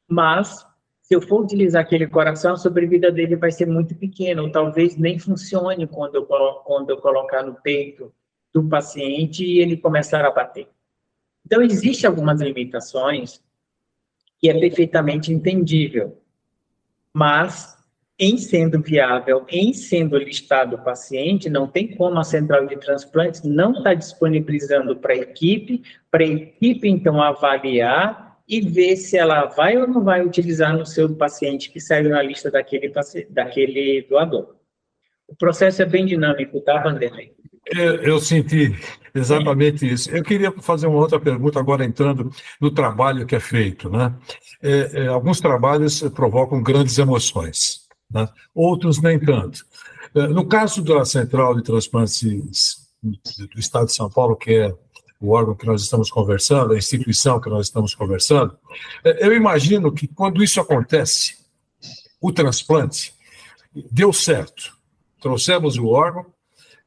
[0.08, 0.66] mas
[1.00, 4.96] se eu for utilizar aquele coração, a sobrevida dele vai ser muito pequena, ou talvez
[4.96, 6.26] nem funcione quando eu,
[6.64, 8.12] quando eu colocar no peito
[8.52, 10.68] do paciente e ele começar a bater.
[11.46, 13.40] Então, existem algumas limitações
[14.42, 16.18] que é perfeitamente entendível,
[17.14, 17.78] mas
[18.18, 23.42] em sendo viável, em sendo listado o paciente, não tem como a central de transplantes
[23.44, 29.16] não estar tá disponibilizando para a equipe, para a equipe então avaliar e ver se
[29.16, 32.92] ela vai ou não vai utilizar no seu paciente que saiu na lista daquele,
[33.30, 34.56] daquele doador.
[35.28, 37.32] O processo é bem dinâmico, tá, Vanderlei?
[37.66, 38.74] Eu senti
[39.14, 40.10] exatamente isso.
[40.10, 43.88] Eu queria fazer uma outra pergunta, agora entrando no trabalho que é feito.
[43.88, 44.14] Né?
[44.62, 48.28] É, é, alguns trabalhos provocam grandes emoções, né?
[48.54, 49.64] outros nem tanto.
[50.14, 54.74] É, no caso da Central de Transplantes do Estado de São Paulo, que é
[55.20, 58.56] o órgão que nós estamos conversando, a instituição que nós estamos conversando,
[59.04, 61.36] é, eu imagino que quando isso acontece,
[62.20, 63.14] o transplante
[63.90, 64.76] deu certo.
[65.20, 66.26] Trouxemos o órgão,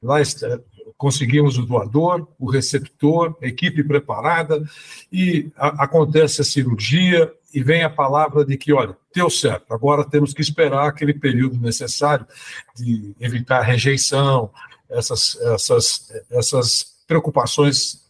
[0.02, 0.60] lá está,
[0.98, 4.64] conseguimos o doador, o receptor, a equipe preparada,
[5.12, 10.04] e a, acontece a cirurgia, e vem a palavra de que, olha, deu certo, agora
[10.04, 12.26] temos que esperar aquele período necessário
[12.76, 14.52] de evitar rejeição,
[14.90, 18.04] essas, essas, essas preocupações,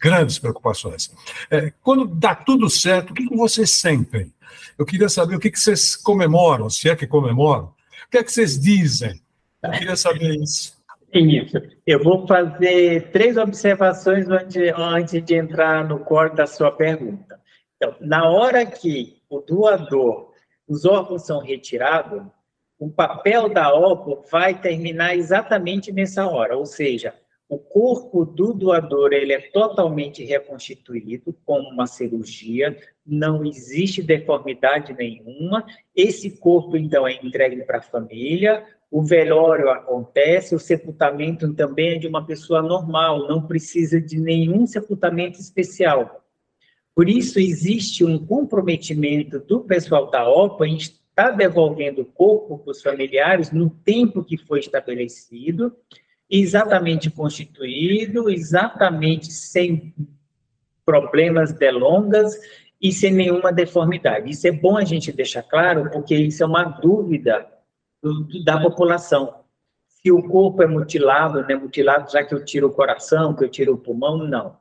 [0.00, 1.10] grandes preocupações.
[1.50, 4.32] É, quando dá tudo certo, o que, que vocês sentem?
[4.78, 7.64] Eu queria saber o que, que vocês comemoram, se é que comemoram,
[8.06, 9.20] o que é que vocês dizem?
[9.62, 10.74] Eu queria saber isso.
[11.14, 11.56] Isso.
[11.86, 17.40] Eu vou fazer três observações antes de entrar no core da sua pergunta.
[17.76, 20.32] Então, na hora que o doador,
[20.66, 22.22] os órgãos são retirados,
[22.78, 27.14] o papel da OPO vai terminar exatamente nessa hora, ou seja,
[27.48, 35.64] o corpo do doador ele é totalmente reconstituído como uma cirurgia, não existe deformidade nenhuma.
[35.94, 41.98] Esse corpo então é entregue para a família, o velório acontece, o sepultamento também é
[41.98, 46.24] de uma pessoa normal, não precisa de nenhum sepultamento especial.
[46.94, 52.70] Por isso, existe um comprometimento do pessoal da OPA em estar devolvendo o corpo para
[52.70, 55.74] os familiares no tempo que foi estabelecido,
[56.30, 59.92] exatamente constituído, exatamente sem
[60.84, 62.38] problemas delongas
[62.80, 64.30] e sem nenhuma deformidade.
[64.30, 67.46] Isso é bom a gente deixar claro, porque isso é uma dúvida
[68.44, 69.44] da população.
[69.86, 73.44] Se o corpo é mutilado, não é mutilado já que eu tiro o coração, que
[73.44, 74.56] eu tiro o pulmão, não.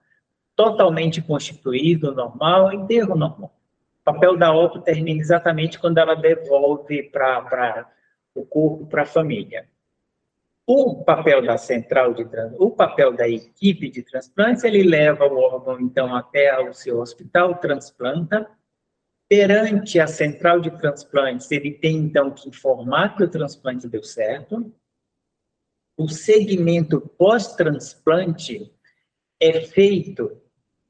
[0.56, 3.54] Totalmente constituído, normal, enterro normal.
[4.02, 7.88] O papel da OPA termina exatamente quando ela devolve para
[8.36, 9.68] o corpo para a família.
[10.66, 12.26] O papel da central de
[12.58, 17.56] o papel da equipe de transplantes, ele leva o órgão então até o seu hospital,
[17.56, 18.50] transplanta,
[19.36, 24.72] Perante a central de transplantes, ele tem então que informar que o transplante deu certo.
[25.98, 28.72] O segmento pós-transplante
[29.42, 30.40] é feito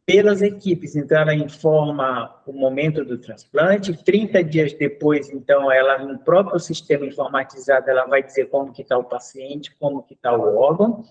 [0.06, 6.20] pelas equipes, então ela informa o momento do transplante, 30 dias depois, então, ela no
[6.20, 10.58] próprio sistema informatizado, ela vai dizer como que está o paciente, como que está o
[10.58, 11.06] órgão,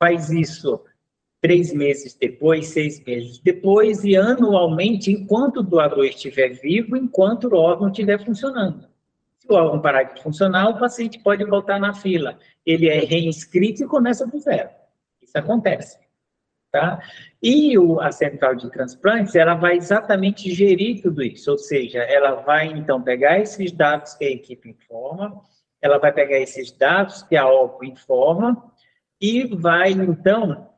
[0.00, 0.84] faz isso
[1.42, 7.56] três meses depois, seis meses depois, e anualmente, enquanto o doador estiver vivo, enquanto o
[7.56, 8.86] órgão estiver funcionando.
[9.40, 12.38] Se o órgão parar de funcionar, o paciente pode voltar na fila.
[12.64, 14.70] Ele é reinscrito e começa do zero.
[15.20, 15.98] Isso acontece.
[16.70, 17.02] Tá?
[17.42, 22.36] E o, a central de transplantes, ela vai exatamente gerir tudo isso, ou seja, ela
[22.36, 25.42] vai então pegar esses dados que a equipe informa,
[25.82, 28.72] ela vai pegar esses dados que a OPO informa
[29.20, 30.71] e vai então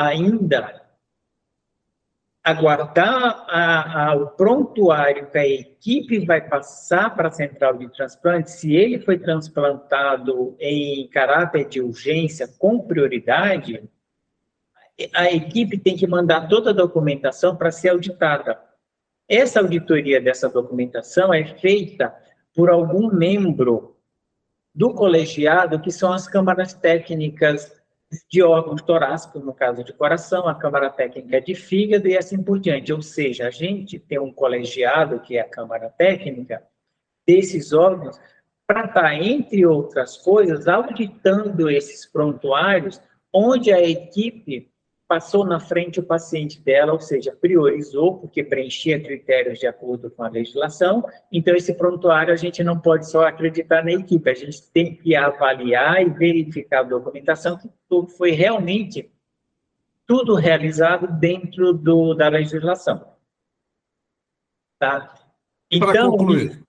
[0.00, 0.80] ainda
[2.42, 8.50] aguardar a, a, o prontuário que a equipe vai passar para a central de transplante,
[8.50, 13.82] se ele foi transplantado em caráter de urgência com prioridade,
[15.12, 18.58] a equipe tem que mandar toda a documentação para ser auditada.
[19.28, 22.14] Essa auditoria dessa documentação é feita
[22.54, 23.96] por algum membro
[24.74, 27.79] do colegiado, que são as câmaras técnicas
[28.28, 32.58] de órgãos torácicos, no caso de coração, a Câmara Técnica de fígado e assim por
[32.58, 32.92] diante.
[32.92, 36.62] Ou seja, a gente tem um colegiado, que é a Câmara Técnica,
[37.26, 38.20] desses órgãos,
[38.66, 43.00] para estar, entre outras coisas, auditando esses prontuários,
[43.32, 44.70] onde a equipe
[45.10, 50.22] passou na frente o paciente dela, ou seja, priorizou, porque preenchia critérios de acordo com
[50.22, 51.04] a legislação.
[51.32, 55.16] Então, esse prontuário a gente não pode só acreditar na equipe, a gente tem que
[55.16, 59.10] avaliar e verificar a documentação que tudo foi realmente
[60.06, 63.04] tudo realizado dentro do, da legislação.
[64.78, 65.12] Tá?
[65.68, 66.62] Então, para concluir,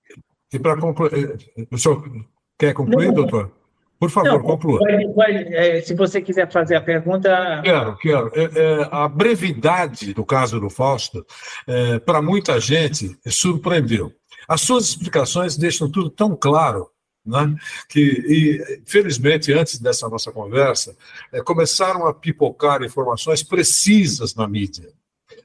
[0.51, 1.37] e para concluir,
[1.71, 2.25] o senhor
[2.57, 3.60] quer concluir, não, doutor?
[4.01, 4.79] Por favor, Não, conclua.
[4.79, 7.61] Pode, pode, é, se você quiser fazer a pergunta.
[7.63, 8.31] Quero, quero.
[8.33, 11.23] É, é, a brevidade do caso do Fausto,
[11.67, 14.11] é, para muita gente, surpreendeu.
[14.47, 16.87] As suas explicações deixam tudo tão claro
[17.23, 17.55] né?
[17.87, 20.97] que, e, felizmente, antes dessa nossa conversa,
[21.31, 24.89] é, começaram a pipocar informações precisas na mídia.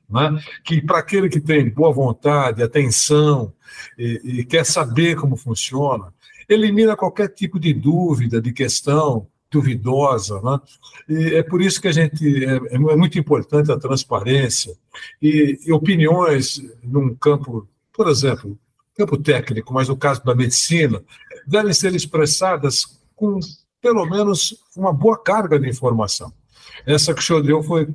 [0.08, 0.42] Né?
[0.64, 3.52] Que para aquele que tem boa vontade, atenção
[3.98, 6.10] e, e quer saber como funciona,
[6.48, 10.60] elimina qualquer tipo de dúvida, de questão duvidosa, né?
[11.08, 14.76] E é por isso que a gente é, é, é muito importante a transparência
[15.22, 18.58] e, e, opiniões num campo, por exemplo,
[18.94, 21.02] campo técnico, mas no caso da medicina,
[21.46, 23.38] devem ser expressadas com
[23.80, 26.32] pelo menos uma boa carga de informação.
[26.84, 27.88] Essa que o deu foi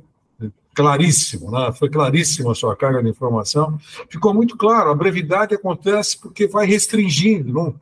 [0.74, 1.72] claríssimo, né?
[1.72, 3.78] foi claríssima a sua carga de informação.
[4.08, 7.74] Ficou muito claro, a brevidade acontece porque vai restringindo, não,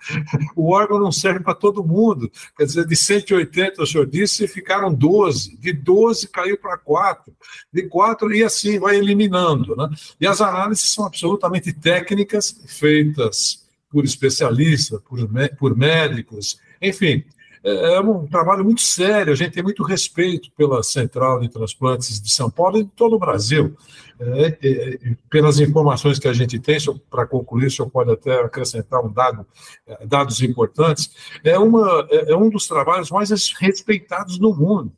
[0.57, 2.31] o órgão não serve para todo mundo.
[2.57, 7.33] Quer dizer, de 180, o senhor disse, ficaram 12, de 12 caiu para 4,
[7.73, 9.77] de 4 e assim vai eliminando.
[9.77, 9.89] Né?
[10.21, 15.19] E as análises são absolutamente técnicas, feitas por especialistas, por,
[15.59, 17.25] por médicos, enfim,
[17.63, 22.21] é, é um trabalho muito sério, a gente tem muito respeito pela Central de Transplantes
[22.21, 23.77] de São Paulo e de todo o Brasil.
[24.23, 24.99] É, é,
[25.31, 26.77] pelas informações que a gente tem,
[27.11, 29.47] para concluir, o senhor pode até acrescentar um dado,
[29.87, 31.11] é, dados importantes,
[31.43, 34.93] é, uma, é, é um dos trabalhos mais respeitados no mundo.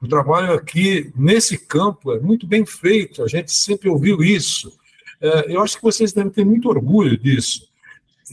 [0.00, 4.72] O trabalho aqui, nesse campo, é muito bem feito, a gente sempre ouviu isso.
[5.20, 7.68] É, eu acho que vocês devem ter muito orgulho disso.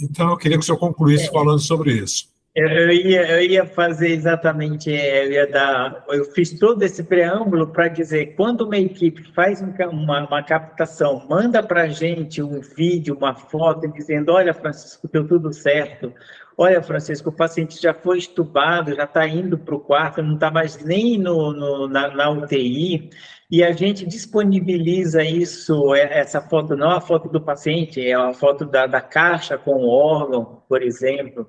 [0.01, 2.30] Então, eu queria que o senhor concluísse falando sobre isso.
[2.53, 7.87] Eu ia, eu ia fazer exatamente, eu ia dar, eu fiz todo esse preâmbulo para
[7.87, 13.33] dizer, quando uma equipe faz uma, uma captação, manda para a gente um vídeo, uma
[13.33, 16.13] foto, dizendo, olha, Francisco, deu tudo certo,
[16.57, 20.51] olha, Francisco, o paciente já foi estubado, já está indo para o quarto, não está
[20.51, 23.09] mais nem no, no na, na, UTI,
[23.49, 28.13] e a gente disponibiliza isso, é, essa foto não é a foto do paciente, é
[28.13, 31.47] a foto da, da caixa com o órgão, por exemplo,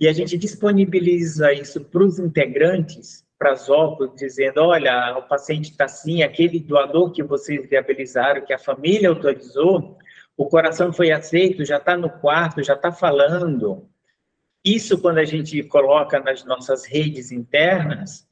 [0.00, 5.70] e a gente disponibiliza isso para os integrantes, para as óculos, dizendo, olha, o paciente
[5.70, 9.96] está assim, aquele doador que vocês viabilizaram, que a família autorizou,
[10.36, 13.88] o coração foi aceito, já está no quarto, já está falando.
[14.64, 18.26] Isso, quando a gente coloca nas nossas redes internas,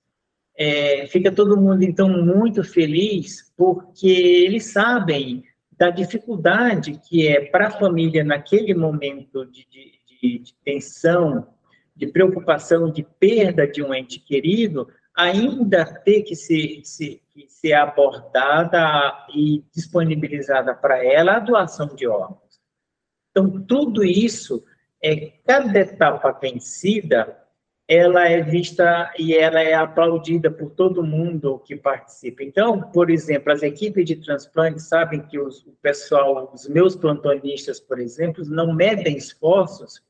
[0.57, 7.69] é, fica todo mundo, então, muito feliz, porque eles sabem da dificuldade que é para
[7.69, 9.67] a família, naquele momento de,
[10.23, 11.47] de, de tensão,
[11.97, 17.73] de preocupação de perda de um ente querido, ainda ter que ser, se, que ser
[17.73, 22.61] abordada e disponibilizada para ela a doação de órgãos.
[23.31, 24.63] Então, tudo isso,
[25.03, 27.43] é, cada etapa vencida,
[27.89, 32.43] ela é vista e ela é aplaudida por todo mundo que participa.
[32.43, 37.79] Então, por exemplo, as equipes de transplante sabem que os, o pessoal, os meus plantonistas,
[37.79, 40.03] por exemplo, não medem esforços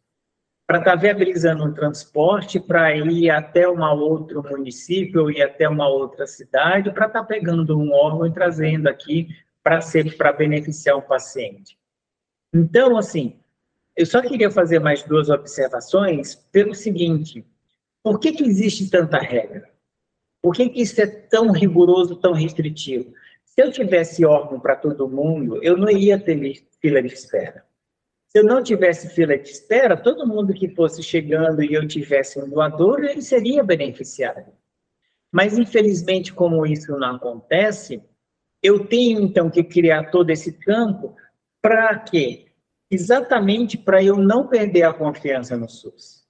[0.66, 5.68] para estar tá viabilizando um transporte para ir até um outro município ou ir até
[5.68, 9.28] uma outra cidade, para estar tá pegando um órgão e trazendo aqui
[9.62, 11.78] para ser para beneficiar o paciente.
[12.52, 13.38] Então, assim,
[13.96, 17.44] eu só queria fazer mais duas observações pelo seguinte:
[18.02, 19.70] por que, que existe tanta regra?
[20.42, 23.12] Por que, que isso é tão rigoroso, tão restritivo?
[23.44, 27.64] Se eu tivesse órgão para todo mundo, eu não ia ter fila de espera.
[28.36, 32.38] Se eu não tivesse fila de espera, todo mundo que fosse chegando e eu tivesse
[32.38, 34.52] um doador, ele seria beneficiário.
[35.32, 38.02] Mas, infelizmente, como isso não acontece,
[38.62, 41.16] eu tenho, então, que criar todo esse campo
[41.62, 42.48] para quê?
[42.90, 46.22] Exatamente para eu não perder a confiança no SUS.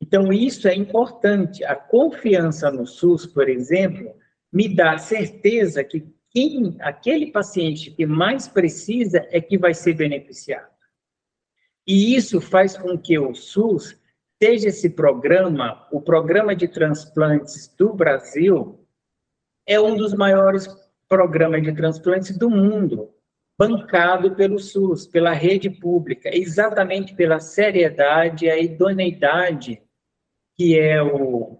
[0.00, 1.64] Então, isso é importante.
[1.64, 4.14] A confiança no SUS, por exemplo,
[4.52, 10.77] me dá certeza que quem, aquele paciente que mais precisa é que vai ser beneficiado.
[11.88, 13.98] E isso faz com que o SUS
[14.42, 18.86] seja esse programa, o programa de transplantes do Brasil,
[19.66, 20.68] é um dos maiores
[21.08, 23.14] programas de transplantes do mundo,
[23.58, 29.82] bancado pelo SUS, pela rede pública, exatamente pela seriedade e a idoneidade
[30.54, 31.58] que é o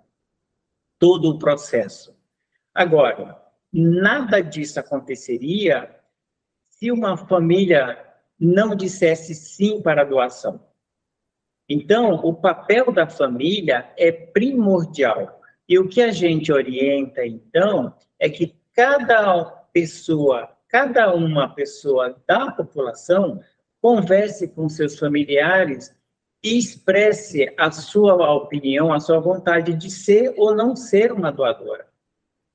[0.99, 2.15] todo o processo.
[2.75, 3.41] Agora,
[3.73, 5.97] nada disso aconteceria
[6.69, 8.08] se uma família
[8.39, 10.61] não dissesse sim para a doação.
[11.69, 15.41] Então, o papel da família é primordial.
[15.69, 22.51] E o que a gente orienta, então, é que cada pessoa, cada uma pessoa da
[22.51, 23.41] população,
[23.83, 25.95] converse com seus familiares
[26.43, 31.87] e expresse a sua opinião, a sua vontade de ser ou não ser uma doadora.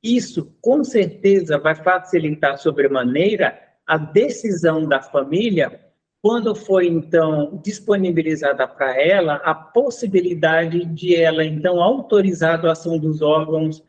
[0.02, 5.84] Isso, com certeza, vai facilitar sobremaneira a decisão da família
[6.22, 13.22] quando foi então disponibilizada para ela a possibilidade de ela então autorizar a doação dos
[13.22, 13.84] órgãos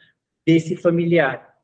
[0.45, 1.55] desse familiar.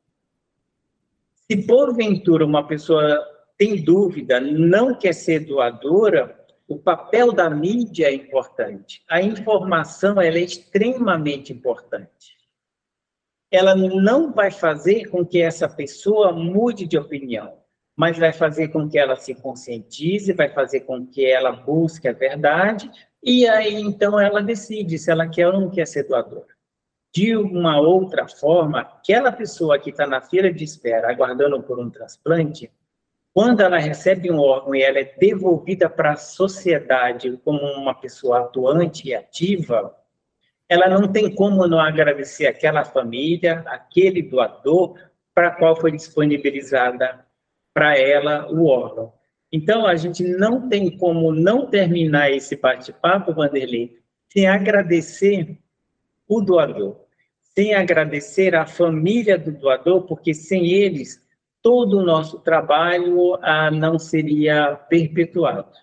[1.33, 3.21] Se porventura uma pessoa
[3.57, 9.03] tem dúvida, não quer ser doadora, o papel da mídia é importante.
[9.09, 12.39] A informação é extremamente importante.
[13.51, 17.60] ela não vai fazer com que essa pessoa mude de opinião,
[18.01, 22.11] mas vai fazer com que ela se conscientize, vai fazer com que ela busque a
[22.11, 22.89] verdade,
[23.23, 26.47] e aí então ela decide se ela quer ou não quer ser doadora.
[27.13, 31.91] De uma outra forma, aquela pessoa que está na fila de espera, aguardando por um
[31.91, 32.71] transplante,
[33.35, 38.39] quando ela recebe um órgão e ela é devolvida para a sociedade como uma pessoa
[38.39, 39.95] atuante e ativa,
[40.67, 44.97] ela não tem como não agradecer aquela família, aquele doador
[45.35, 47.29] para qual foi disponibilizada
[47.73, 49.13] para ela o órgão.
[49.51, 53.97] Então, a gente não tem como não terminar esse bate-papo, Vanderlei,
[54.31, 55.57] sem agradecer
[56.27, 57.01] o doador,
[57.53, 61.21] sem agradecer a família do doador, porque sem eles,
[61.61, 65.75] todo o nosso trabalho ah, não seria perpetuado.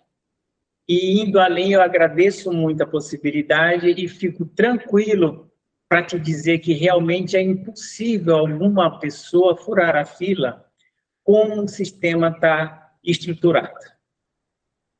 [0.88, 5.52] E indo além, eu agradeço muito a possibilidade e fico tranquilo
[5.86, 10.67] para te dizer que realmente é impossível alguma pessoa furar a fila
[11.28, 13.68] como o sistema está estruturado.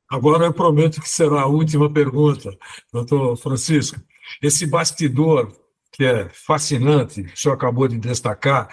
[0.07, 2.55] Agora eu prometo que será a última pergunta,
[2.93, 3.99] doutor Francisco.
[4.39, 5.51] Esse bastidor
[5.91, 8.69] que é fascinante, o senhor acabou de destacar,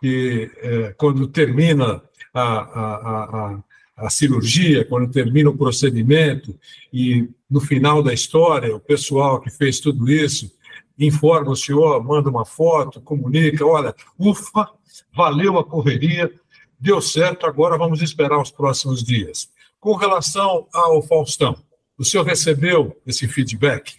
[0.00, 2.02] que é, quando termina
[2.34, 3.62] a, a, a,
[3.98, 6.58] a cirurgia, quando termina o procedimento,
[6.92, 10.50] e no final da história, o pessoal que fez tudo isso
[10.98, 14.68] informa o senhor, manda uma foto, comunica, olha, ufa,
[15.14, 16.32] valeu a correria,
[16.78, 19.50] deu certo, agora vamos esperar os próximos dias.
[19.80, 21.56] Com relação ao Faustão,
[21.98, 23.96] o senhor recebeu esse feedback?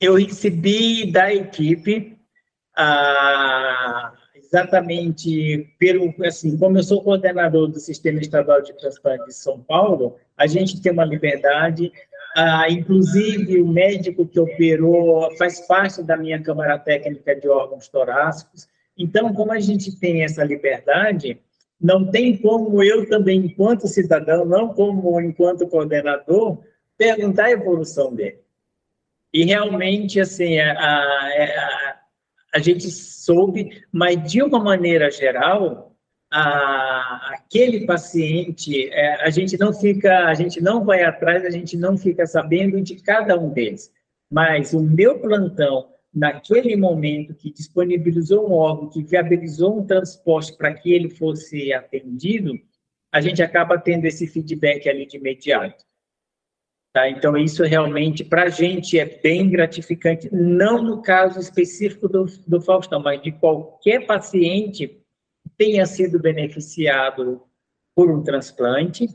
[0.00, 2.16] Eu recebi da equipe
[2.76, 9.60] ah, exatamente pelo assim, como eu sou coordenador do Sistema Estadual de Transplante de São
[9.60, 11.92] Paulo, a gente tem uma liberdade.
[12.36, 18.68] Ah, inclusive, o médico que operou faz parte da minha Câmara Técnica de Órgãos Torácicos.
[19.00, 21.40] Então, como a gente tem essa liberdade,
[21.80, 26.58] não tem como eu também, enquanto cidadão, não como enquanto coordenador,
[26.98, 28.40] perguntar a evolução dele.
[29.32, 31.96] E realmente, assim, a, a,
[32.52, 35.96] a gente soube, mas de uma maneira geral,
[36.30, 41.74] a, aquele paciente, é, a gente não fica, a gente não vai atrás, a gente
[41.74, 43.90] não fica sabendo de cada um deles.
[44.30, 50.74] Mas o meu plantão, naquele momento que disponibilizou um órgão, que viabilizou um transporte para
[50.74, 52.54] que ele fosse atendido,
[53.12, 55.84] a gente acaba tendo esse feedback ali de imediato.
[56.92, 57.08] Tá?
[57.08, 62.60] Então, isso realmente, para a gente, é bem gratificante, não no caso específico do, do
[62.60, 65.00] Faustão, mas de qualquer paciente
[65.56, 67.42] tenha sido beneficiado
[67.94, 69.06] por um transplante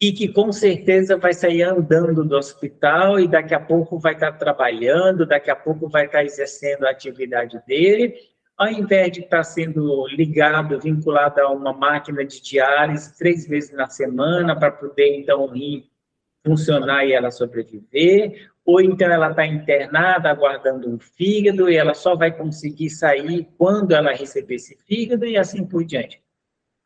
[0.00, 4.32] e que com certeza vai sair andando do hospital e daqui a pouco vai estar
[4.32, 8.14] trabalhando, daqui a pouco vai estar exercendo a atividade dele,
[8.56, 13.88] ao invés de estar sendo ligado, vinculado a uma máquina de diálise três vezes na
[13.88, 15.84] semana para poder então ir
[16.46, 22.14] funcionar e ela sobreviver, ou então ela está internada aguardando um fígado e ela só
[22.14, 26.22] vai conseguir sair quando ela receber esse fígado e assim por diante.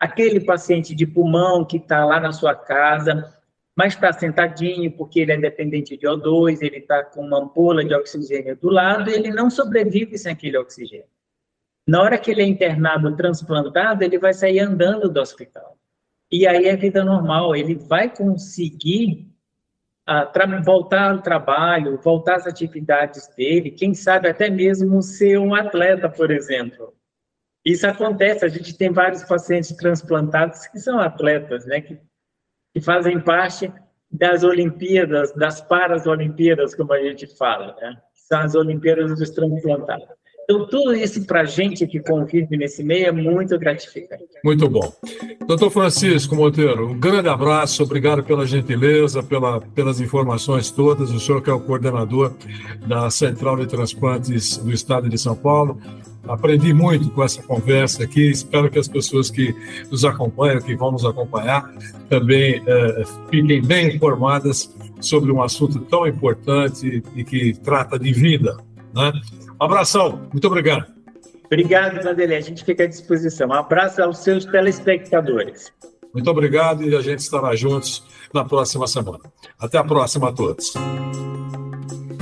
[0.03, 3.33] Aquele paciente de pulmão que está lá na sua casa,
[3.77, 7.95] mas está sentadinho porque ele é dependente de O2, ele está com uma ampola de
[7.95, 11.07] oxigênio do lado, ele não sobrevive sem aquele oxigênio.
[11.87, 15.79] Na hora que ele é internado, transplantado, ele vai sair andando do hospital.
[16.33, 19.31] E aí é vida normal, ele vai conseguir
[20.65, 26.33] voltar ao trabalho, voltar às atividades dele, quem sabe até mesmo ser um atleta, por
[26.33, 26.93] exemplo.
[27.65, 32.01] Isso acontece, a gente tem vários pacientes transplantados que são atletas, né, que,
[32.75, 33.73] que fazem parte
[34.11, 37.97] das Olimpíadas, das Paralimpíadas, como a gente fala, né?
[38.13, 40.22] São as Olimpíadas dos transplantados.
[40.53, 44.25] Então, tudo isso para a gente que convive nesse meio é muito gratificante.
[44.45, 44.93] Muito bom.
[45.47, 51.11] Doutor Francisco Monteiro, um grande abraço, obrigado pela gentileza, pela, pelas informações todas.
[51.11, 52.35] O senhor que é o coordenador
[52.87, 55.81] da Central de Transplantes do Estado de São Paulo.
[56.29, 58.31] Aprendi muito com essa conversa aqui.
[58.31, 59.55] Espero que as pessoas que
[59.91, 61.73] nos acompanham, que vão nos acompanhar,
[62.11, 68.57] também é, fiquem bem informadas sobre um assunto tão importante e que trata de vida.
[68.95, 69.13] Né?
[69.63, 70.87] Abração, muito obrigado.
[71.47, 72.39] Obrigado, Vanderlei.
[72.39, 73.49] A gente fica à disposição.
[73.49, 75.71] Um abraço aos seus telespectadores.
[76.15, 78.03] Muito obrigado e a gente estará juntos
[78.33, 79.21] na próxima semana.
[79.59, 80.73] Até a próxima a todos.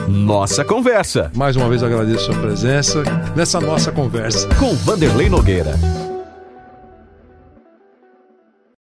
[0.09, 1.31] Nossa Conversa.
[1.37, 3.03] Mais uma vez agradeço a sua presença
[3.37, 4.49] nessa nossa conversa.
[4.57, 5.75] Com Vanderlei Nogueira.